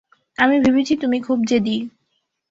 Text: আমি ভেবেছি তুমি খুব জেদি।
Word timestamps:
আমি 0.37 0.55
ভেবেছি 0.59 0.93
তুমি 0.95 1.17
খুব 1.21 1.39
জেদি। 1.45 1.77